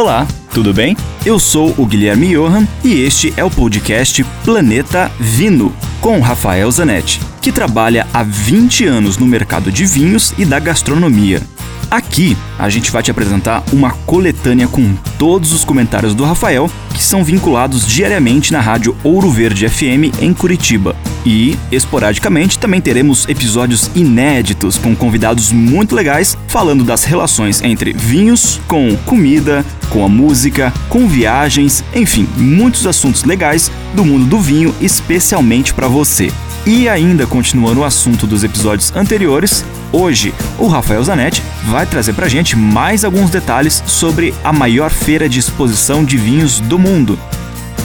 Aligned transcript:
Olá, 0.00 0.28
tudo 0.54 0.72
bem? 0.72 0.96
Eu 1.26 1.40
sou 1.40 1.74
o 1.76 1.84
Guilherme 1.84 2.28
Johan 2.28 2.68
e 2.84 3.02
este 3.02 3.34
é 3.36 3.42
o 3.42 3.50
podcast 3.50 4.22
Planeta 4.44 5.10
Vino, 5.18 5.74
com 6.00 6.20
Rafael 6.20 6.70
Zanetti, 6.70 7.20
que 7.42 7.50
trabalha 7.50 8.06
há 8.14 8.22
20 8.22 8.86
anos 8.86 9.18
no 9.18 9.26
mercado 9.26 9.72
de 9.72 9.84
vinhos 9.84 10.32
e 10.38 10.44
da 10.44 10.60
gastronomia. 10.60 11.42
Aqui 11.90 12.36
a 12.56 12.68
gente 12.68 12.92
vai 12.92 13.02
te 13.02 13.10
apresentar 13.10 13.64
uma 13.72 13.90
coletânea 13.90 14.68
com 14.68 14.94
todos 15.18 15.52
os 15.52 15.64
comentários 15.64 16.14
do 16.14 16.22
Rafael 16.22 16.70
que 16.98 17.04
são 17.04 17.22
vinculados 17.22 17.86
diariamente 17.86 18.52
na 18.52 18.60
rádio 18.60 18.96
Ouro 19.04 19.30
Verde 19.30 19.68
FM 19.68 20.20
em 20.20 20.34
Curitiba. 20.34 20.96
E, 21.24 21.56
esporadicamente, 21.70 22.58
também 22.58 22.80
teremos 22.80 23.24
episódios 23.28 23.88
inéditos 23.94 24.76
com 24.76 24.96
convidados 24.96 25.52
muito 25.52 25.94
legais 25.94 26.36
falando 26.48 26.82
das 26.82 27.04
relações 27.04 27.62
entre 27.62 27.92
vinhos, 27.92 28.60
com 28.66 28.96
comida, 29.06 29.64
com 29.90 30.04
a 30.04 30.08
música, 30.08 30.74
com 30.88 31.06
viagens, 31.06 31.84
enfim, 31.94 32.26
muitos 32.36 32.84
assuntos 32.84 33.22
legais 33.22 33.70
do 33.94 34.04
mundo 34.04 34.26
do 34.26 34.40
vinho, 34.40 34.74
especialmente 34.80 35.72
para 35.72 35.86
você. 35.86 36.32
E 36.66 36.88
ainda 36.88 37.26
continuando 37.26 37.80
o 37.80 37.84
assunto 37.84 38.26
dos 38.26 38.44
episódios 38.44 38.94
anteriores, 38.94 39.64
hoje 39.92 40.34
o 40.58 40.66
Rafael 40.66 41.02
Zanetti 41.02 41.42
vai 41.64 41.86
trazer 41.86 42.12
pra 42.12 42.28
gente 42.28 42.56
mais 42.56 43.04
alguns 43.04 43.30
detalhes 43.30 43.82
sobre 43.86 44.34
a 44.44 44.52
maior 44.52 44.90
feira 44.90 45.28
de 45.28 45.38
exposição 45.38 46.04
de 46.04 46.16
vinhos 46.16 46.60
do 46.60 46.78
mundo. 46.78 47.18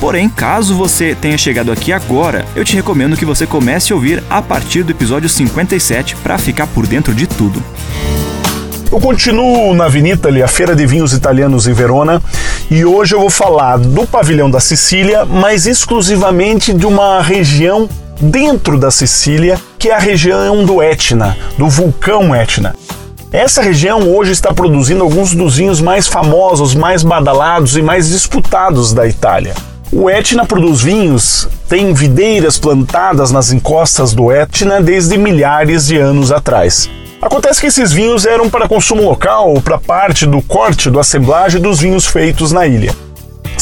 Porém, 0.00 0.28
caso 0.28 0.74
você 0.74 1.14
tenha 1.14 1.38
chegado 1.38 1.70
aqui 1.70 1.92
agora, 1.92 2.44
eu 2.56 2.64
te 2.64 2.74
recomendo 2.74 3.16
que 3.16 3.24
você 3.24 3.46
comece 3.46 3.92
a 3.92 3.94
ouvir 3.94 4.20
a 4.28 4.42
partir 4.42 4.82
do 4.82 4.90
episódio 4.90 5.28
57 5.28 6.16
para 6.16 6.36
ficar 6.38 6.66
por 6.66 6.88
dentro 6.88 7.14
de 7.14 7.28
tudo. 7.28 7.62
Eu 8.90 8.98
continuo 8.98 9.72
na 9.74 9.86
Vinitali, 9.86 10.42
a 10.42 10.48
Feira 10.48 10.74
de 10.74 10.84
Vinhos 10.84 11.12
Italianos 11.12 11.68
em 11.68 11.72
Verona, 11.72 12.20
e 12.68 12.84
hoje 12.84 13.14
eu 13.14 13.20
vou 13.20 13.30
falar 13.30 13.78
do 13.78 14.06
pavilhão 14.06 14.50
da 14.50 14.58
Sicília, 14.58 15.24
mas 15.24 15.66
exclusivamente 15.66 16.74
de 16.74 16.84
uma 16.84 17.22
região 17.22 17.88
dentro 18.22 18.78
da 18.78 18.90
Sicília, 18.90 19.60
que 19.76 19.88
é 19.88 19.94
a 19.94 19.98
região 19.98 20.64
do 20.64 20.80
Etna, 20.80 21.36
do 21.58 21.68
vulcão 21.68 22.32
Etna. 22.34 22.74
Essa 23.32 23.62
região 23.62 24.14
hoje 24.14 24.30
está 24.30 24.54
produzindo 24.54 25.02
alguns 25.02 25.34
dos 25.34 25.56
vinhos 25.56 25.80
mais 25.80 26.06
famosos, 26.06 26.74
mais 26.74 27.02
badalados 27.02 27.76
e 27.76 27.82
mais 27.82 28.08
disputados 28.10 28.92
da 28.92 29.08
Itália. 29.08 29.54
O 29.90 30.08
Etna 30.08 30.46
produz 30.46 30.82
vinhos, 30.82 31.48
tem 31.68 31.92
videiras 31.92 32.58
plantadas 32.58 33.32
nas 33.32 33.50
encostas 33.50 34.14
do 34.14 34.30
Etna 34.30 34.80
desde 34.80 35.18
milhares 35.18 35.86
de 35.86 35.96
anos 35.96 36.30
atrás. 36.30 36.88
Acontece 37.20 37.60
que 37.60 37.66
esses 37.66 37.92
vinhos 37.92 38.24
eram 38.24 38.48
para 38.48 38.68
consumo 38.68 39.02
local 39.02 39.50
ou 39.50 39.60
para 39.60 39.78
parte 39.78 40.26
do 40.26 40.40
corte 40.42 40.90
do 40.90 41.00
assemblagem 41.00 41.60
dos 41.60 41.80
vinhos 41.80 42.06
feitos 42.06 42.52
na 42.52 42.66
ilha 42.66 42.94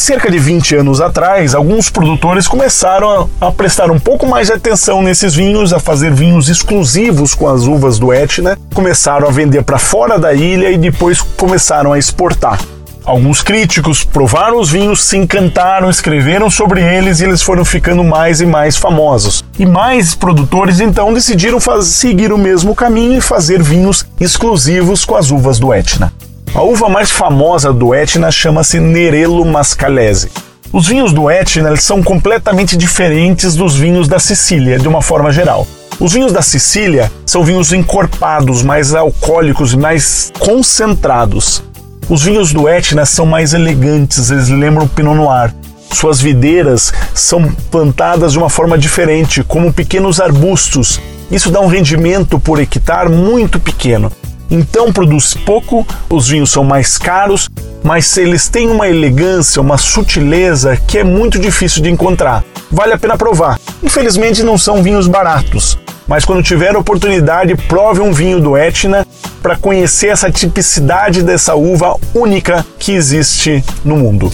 cerca 0.00 0.30
de 0.30 0.38
20 0.38 0.76
anos 0.76 1.00
atrás, 1.00 1.54
alguns 1.54 1.90
produtores 1.90 2.48
começaram 2.48 3.28
a, 3.40 3.48
a, 3.48 3.52
prestar 3.52 3.90
um 3.90 3.98
pouco 3.98 4.26
mais 4.26 4.46
de 4.46 4.54
atenção 4.54 5.02
nesses 5.02 5.34
vinhos, 5.34 5.72
a 5.72 5.78
fazer 5.78 6.12
vinhos 6.12 6.48
exclusivos 6.48 7.34
com 7.34 7.46
as 7.46 7.64
uvas 7.66 7.98
do 7.98 8.12
Etna, 8.12 8.58
começaram 8.74 9.28
a 9.28 9.30
vender 9.30 9.62
para 9.62 9.78
fora 9.78 10.18
da 10.18 10.32
ilha 10.32 10.70
e 10.70 10.78
depois 10.78 11.20
começaram 11.20 11.92
a 11.92 11.98
exportar. 11.98 12.58
Alguns 13.04 13.42
críticos 13.42 14.04
provaram 14.04 14.60
os 14.60 14.70
vinhos, 14.70 15.02
se 15.02 15.16
encantaram, 15.16 15.90
escreveram 15.90 16.48
sobre 16.48 16.82
eles 16.82 17.20
e 17.20 17.24
eles 17.24 17.42
foram 17.42 17.64
ficando 17.64 18.04
mais 18.04 18.40
e 18.40 18.46
mais 18.46 18.76
famosos. 18.76 19.44
E 19.58 19.66
mais 19.66 20.14
produtores 20.14 20.80
então 20.80 21.12
decidiram 21.12 21.58
seguir 21.82 22.32
o 22.32 22.38
mesmo 22.38 22.74
caminho 22.74 23.18
e 23.18 23.20
fazer 23.20 23.62
vinhos 23.62 24.06
exclusivos 24.18 25.04
com 25.04 25.16
as 25.16 25.30
uvas 25.30 25.58
do 25.58 25.74
Etna. 25.74 26.12
A 26.52 26.62
uva 26.62 26.88
mais 26.88 27.12
famosa 27.12 27.72
do 27.72 27.94
Etna 27.94 28.28
chama-se 28.28 28.80
Nerello 28.80 29.44
Mascalese. 29.44 30.32
Os 30.72 30.88
vinhos 30.88 31.12
do 31.12 31.30
Etna 31.30 31.76
são 31.76 32.02
completamente 32.02 32.76
diferentes 32.76 33.54
dos 33.54 33.76
vinhos 33.76 34.08
da 34.08 34.18
Sicília, 34.18 34.76
de 34.76 34.88
uma 34.88 35.00
forma 35.00 35.30
geral. 35.30 35.64
Os 36.00 36.12
vinhos 36.12 36.32
da 36.32 36.42
Sicília 36.42 37.10
são 37.24 37.44
vinhos 37.44 37.72
encorpados, 37.72 38.64
mais 38.64 38.92
alcoólicos 38.96 39.74
e 39.74 39.76
mais 39.76 40.32
concentrados. 40.40 41.62
Os 42.08 42.24
vinhos 42.24 42.52
do 42.52 42.68
Etna 42.68 43.06
são 43.06 43.24
mais 43.24 43.54
elegantes, 43.54 44.32
eles 44.32 44.48
lembram 44.48 44.88
Pinot 44.88 45.14
Noir. 45.14 45.54
Suas 45.92 46.20
videiras 46.20 46.92
são 47.14 47.48
plantadas 47.70 48.32
de 48.32 48.38
uma 48.38 48.50
forma 48.50 48.76
diferente, 48.76 49.44
como 49.44 49.72
pequenos 49.72 50.20
arbustos. 50.20 51.00
Isso 51.30 51.48
dá 51.48 51.60
um 51.60 51.68
rendimento 51.68 52.40
por 52.40 52.58
hectare 52.58 53.08
muito 53.08 53.60
pequeno 53.60 54.10
então 54.50 54.92
produz 54.92 55.34
pouco, 55.34 55.86
os 56.08 56.28
vinhos 56.28 56.50
são 56.50 56.64
mais 56.64 56.98
caros, 56.98 57.48
mas 57.82 58.16
eles 58.16 58.48
têm 58.48 58.68
uma 58.68 58.88
elegância, 58.88 59.62
uma 59.62 59.78
sutileza 59.78 60.76
que 60.76 60.98
é 60.98 61.04
muito 61.04 61.38
difícil 61.38 61.82
de 61.82 61.90
encontrar. 61.90 62.44
Vale 62.70 62.92
a 62.92 62.98
pena 62.98 63.16
provar. 63.16 63.58
Infelizmente 63.82 64.42
não 64.42 64.58
são 64.58 64.82
vinhos 64.82 65.06
baratos, 65.06 65.78
mas 66.06 66.24
quando 66.24 66.42
tiver 66.42 66.76
oportunidade, 66.76 67.54
prove 67.54 68.00
um 68.00 68.12
vinho 68.12 68.40
do 68.40 68.56
Etna 68.56 69.06
para 69.42 69.56
conhecer 69.56 70.08
essa 70.08 70.30
tipicidade 70.30 71.22
dessa 71.22 71.54
uva 71.54 71.96
única 72.14 72.64
que 72.78 72.92
existe 72.92 73.64
no 73.84 73.96
mundo. 73.96 74.30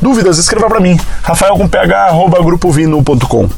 Dúvidas? 0.00 0.38
Escreva 0.38 0.68
para 0.68 0.80
mim, 0.80 0.98
rafael 1.22 1.56
com 1.56 1.68
ph@grupovino.com. 1.68 3.48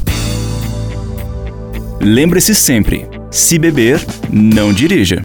Lembre-se 1.99 2.55
sempre, 2.55 3.07
se 3.29 3.59
beber, 3.59 4.03
não 4.27 4.73
dirija. 4.73 5.19